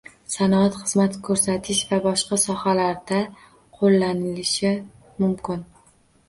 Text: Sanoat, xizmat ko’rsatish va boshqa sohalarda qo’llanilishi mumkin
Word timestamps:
Sanoat, 0.35 0.77
xizmat 0.83 1.17
ko’rsatish 1.27 1.81
va 1.91 1.99
boshqa 2.07 2.39
sohalarda 2.45 3.19
qo’llanilishi 3.77 4.73
mumkin 5.23 5.63